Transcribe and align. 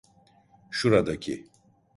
Şuradaki. 0.71 1.45